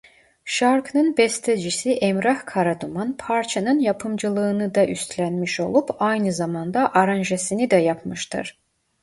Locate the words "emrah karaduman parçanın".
1.93-3.79